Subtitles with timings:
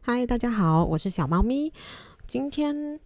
[0.00, 1.72] 嗨，大家好，我是小猫咪，
[2.26, 3.00] 今天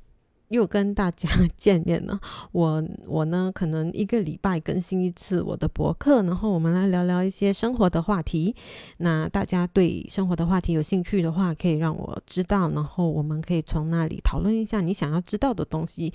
[0.49, 2.21] 又跟大家 见面了。
[2.53, 8.55] 我我呢，可能一个礼拜更新一次我的博客，然后我们来聊聊一些生活的话题。
[8.99, 16.13] 那大家对生活的话题有兴趣的话，可以让我知道，然后我们可以从那里讨论一下你想要知道的东西。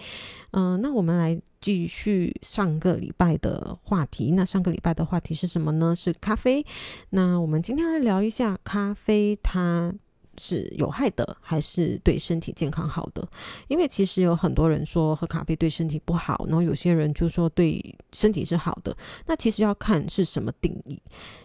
[0.51, 4.31] 嗯，那我们来继续上个礼拜的话题。
[4.33, 5.95] 那上个礼拜的话题是什么呢？
[5.95, 6.63] 是咖啡。
[7.09, 9.91] 那我们今天来聊一下咖啡，它。
[10.37, 13.27] 是有害的还是对身体健康好的？
[13.67, 18.95] 因为其实有很多人说喝咖啡对身体不好，然后有些人就说对身体是好的。
[19.25, 21.01] 那其实要看是什么定义。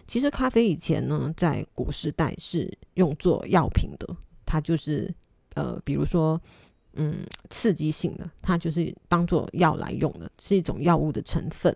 [0.07, 4.07] 其实咖啡以前呢，在古时代是用作药品的，
[4.45, 5.13] 它就是
[5.53, 6.39] 呃，比如说
[6.93, 11.73] 嗯，刺激性的，它就是当做药来用的，是一种药物的成分。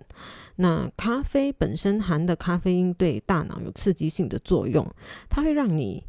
[0.58, 4.86] 那咖啡本身含的咖啡因对大脑有刺激性的作用，
[5.30, 6.04] 它会让你。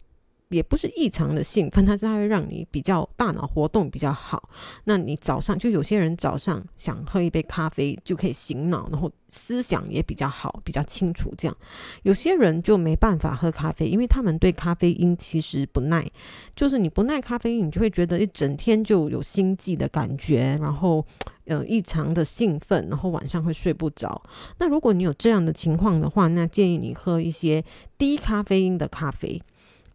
[0.49, 4.49] 也不是异常的兴奋，但是它会让你比较大脑活动比较好。
[4.85, 11.35] 那你早上就有些人早上想喝一杯咖啡就可以醒脑，然后思想也比较好，比较清楚。
[11.37, 11.57] 这样
[12.05, 16.09] 有些人就没办法喝咖啡，因为他们对咖啡因其实不耐。
[16.55, 21.05] 就是你不耐咖啡因，你就会觉得一整天就有心悸的感觉，然后
[21.47, 24.23] 呃异常的兴奋，然后晚上会睡不着。
[24.59, 27.65] 那如果你有这样的情况的话，那建议你喝一些
[27.99, 29.43] 低咖啡因的咖啡。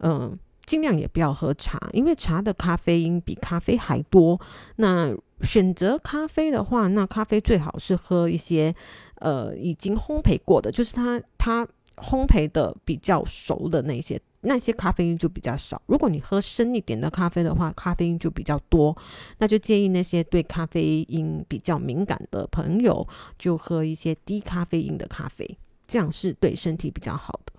[0.02, 4.40] 嗯，尽量也不要喝茶，因为茶的咖啡因比咖啡还多。
[4.76, 8.74] 那选择咖啡的话，那咖啡最好是喝一些
[9.16, 15.80] 呃已经烘焙过的，就是它它烘焙的比较熟的那些，那些咖啡因就比较少。
[15.86, 18.96] 如果你喝深一点的咖啡的话，咖啡因就比较多。
[19.38, 23.06] 那就建议那些对咖啡因比较敏感的朋友，
[23.38, 27.51] 就喝一些低咖啡因的咖啡，这样是对身体比较好的。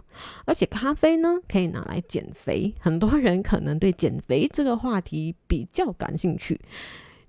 [0.45, 2.73] 而且咖啡呢，可以拿来减肥。
[2.79, 6.59] 很多人可能对减肥这个话题比较感兴趣。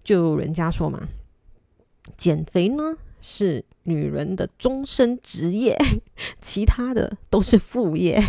[0.02, 1.08] 就人家说嘛，
[2.16, 5.76] 减肥呢是女人的终身职业，
[6.40, 8.22] 其他的都是副业。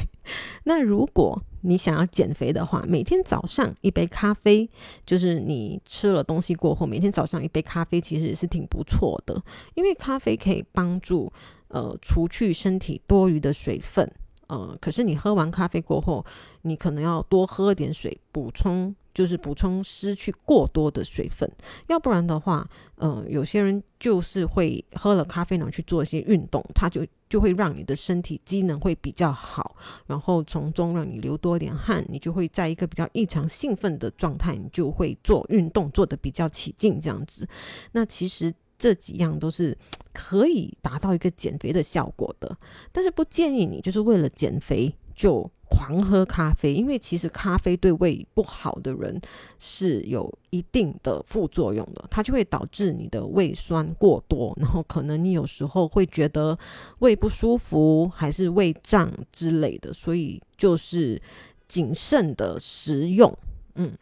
[0.63, 4.69] 那如果你想要减肥的话，每天早上一杯咖啡，
[5.05, 9.43] 就是你吃了东西过后，每天早上一杯咖啡，其实也是挺不错的。
[9.73, 11.31] 因为咖啡可以帮助
[11.67, 14.09] 呃除去身体多余的水分。
[14.47, 16.25] 呃，可是你喝完咖啡过后，
[16.61, 21.49] 你可能要多喝点水，补充就是补充失去过多的水分，
[21.87, 29.75] 要不然的话，呃，有些人就是会喝了咖啡呢去做一些运动，它就就会让你的身体机能会比较好，
[30.05, 37.47] 然后从中让你流多点汗，你就会在一个比较异常兴奋的状态，你就会做运动做的比较起劲这样子。
[37.91, 38.53] 那其实。
[38.77, 39.77] 这几样都是
[40.13, 42.57] 可以达到一个减肥的效果的，
[42.91, 49.19] 但是不建议你就是为了减肥就狂喝咖啡，因为其实咖啡对胃不好的人
[49.57, 56.57] 是有一定的副作用的，它就会导致你的胃酸过多，然后可能你有时候会觉得
[56.99, 61.21] 胃不舒服，还是胃胀之类的，所以就是
[61.67, 63.35] 谨慎的食用，
[63.75, 63.97] 嗯。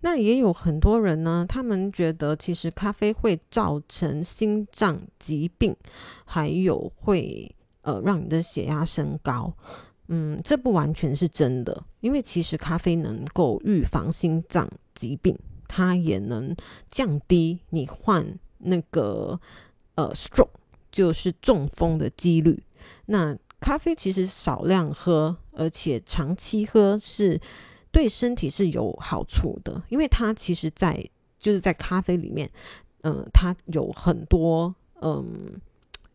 [0.00, 5.74] 那也有很多人呢，他们觉得其实咖啡会造成心脏疾病，
[6.24, 9.52] 还有会呃让你的血压升高。
[10.08, 15.36] 嗯，这不完全是真的，因为其实咖啡能够预防心脏疾病，
[15.66, 16.54] 它也能
[16.90, 19.40] 降低你患那个
[19.96, 20.50] 呃 stroke
[20.92, 22.62] 就是中风的几率。
[23.06, 27.40] 那咖啡其实少量喝，而且长期喝是。
[27.96, 31.02] 对身体是有好处的，因为它其实，在
[31.38, 32.50] 就是在咖啡里面，
[33.00, 35.58] 嗯，它有很多嗯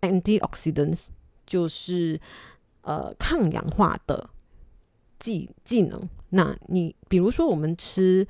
[0.01, 1.05] ，antioxidants，
[1.43, 2.21] 就是
[2.81, 4.29] 呃抗氧化的
[5.17, 6.07] 技技能。
[6.29, 8.27] 那你比如说，我们吃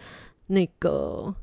[0.47, 1.35] 那个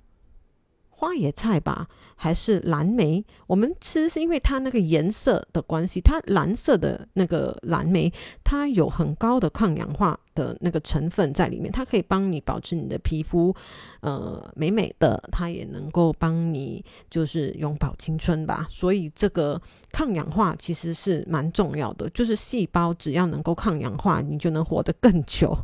[0.89, 1.89] 花椰菜吧。
[2.21, 8.13] 还是蓝莓，我们吃是因为它那个颜色的关系，它蓝色的那个蓝莓，
[8.43, 13.55] 它有很高的抗氧化的那个成分在里面，它可以帮你保持你的皮肤
[14.01, 18.67] 呃美美的，它也能够帮你就是永葆青春吧。
[18.69, 19.61] 所以这个
[19.93, 25.57] 抗氧化其实是蛮重要的，就是细胞只要能够抗氧化，你就能活得更久。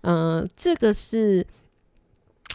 [0.00, 1.46] 嗯，这个是。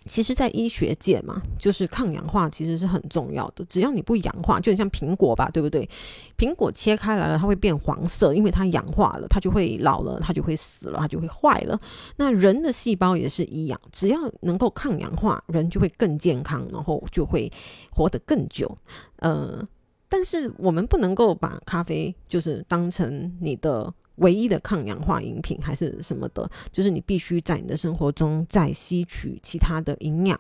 [0.09, 3.63] 其实，在医学界嘛，就是抗氧化其实是很重要的。
[3.65, 5.87] 只要你不氧化，就很像苹果吧，对不对？
[6.35, 11.79] 苹果切开来了，它会变黄色，因为它氧化了，它就会老了，它就会死了，它就会坏了。
[12.17, 17.51] 那人的细胞也是一样，只要能够抗氧化，人就会更健康，然后就会
[17.91, 18.75] 活得更久。
[19.17, 19.63] 呃，
[20.09, 23.93] 但是我们不能够把咖啡就是当成你的。
[24.19, 30.39] 唯一的抗氧化饮品还是什么的，就是你必须在你的生活中再吸取其他的营养，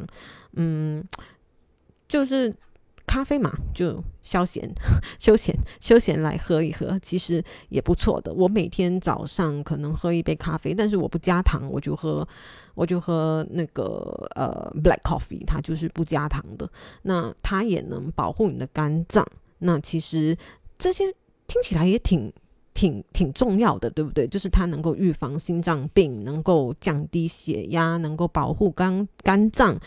[0.53, 1.03] 嗯，
[2.07, 2.53] 就是
[3.05, 4.69] 咖啡嘛，就消闲、
[5.17, 8.31] 休闲、休闲来喝一喝，其实也不错的。
[8.33, 12.27] 我每天早上可能喝一杯咖啡，但是我不加糖，我就喝，
[12.75, 16.69] 我就喝那个呃 black coffee，它就是不加糖的。
[17.03, 19.25] 那它也能保护你的肝脏。
[19.59, 20.37] 那其实
[20.77, 21.05] 这些
[21.47, 22.31] 听起来也挺。
[22.79, 24.25] 挺挺重要的，对不对？
[24.25, 29.77] 就是它能够预防心脏病，能够降低血压，能够保护肝肝脏，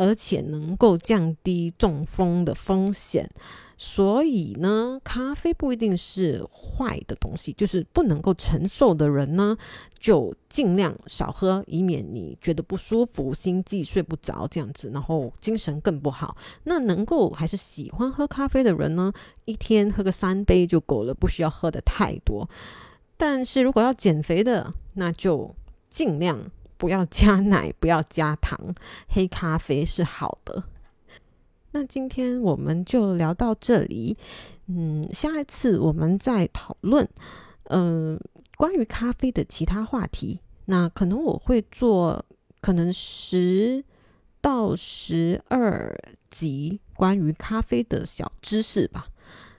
[0.00, 3.28] 而且能够降低中风的风险。
[3.76, 9.56] 所以呢，咖啡不一定是坏的东西，就是不能够承受的人呢，
[9.98, 16.36] 就尽量少喝，以免你觉得不舒服、心悸、睡不着这样子，然后精神更不好。
[16.64, 19.10] 那能够还是喜欢喝咖啡的人呢，
[19.46, 22.48] 一天喝个三杯就够了，不需要喝的太多。
[23.16, 25.54] 但是如果要减肥的，那就
[25.88, 26.50] 尽量
[26.80, 28.58] 不要加奶，不要加糖，
[29.06, 30.64] 黑咖啡是好的。
[31.72, 34.16] 那今天我们就聊到这里，
[34.66, 37.06] 嗯，下一次我们再讨论，
[37.64, 38.18] 嗯，
[38.56, 40.40] 关于咖啡的其他话题。
[40.64, 42.24] 那可能我会做
[42.60, 43.84] 可能十
[44.40, 45.94] 到十二
[46.30, 49.06] 集关于咖啡的小知识吧。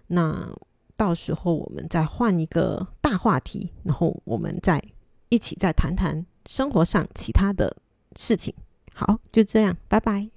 [0.07, 0.49] 那
[0.97, 4.83] 到时候我们再换一个大话题，然后我们再
[5.31, 7.77] 一起再谈谈生活上其他的
[8.17, 8.53] 事情。
[8.93, 10.29] 好，就这样，拜拜。